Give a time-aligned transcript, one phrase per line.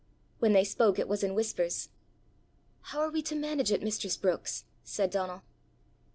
[0.39, 1.89] When they spoke, it was in whispers.
[2.85, 5.43] "How are we to manage it, mistress Brookes?" said Donal.